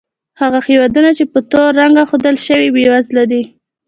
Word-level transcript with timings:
هغه 0.41 0.59
هېوادونه 0.67 1.09
چې 1.17 1.23
په 1.31 1.39
تور 1.51 1.69
رنګ 1.81 1.95
ښودل 2.09 2.35
شوي، 2.45 2.67
بېوزله 2.75 3.23
دي. 3.31 3.41